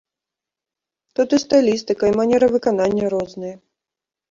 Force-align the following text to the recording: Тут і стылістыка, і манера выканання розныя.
Тут 1.19 1.29
і 1.37 1.41
стылістыка, 1.43 2.03
і 2.11 2.17
манера 2.23 2.51
выканання 2.57 3.05
розныя. 3.17 3.55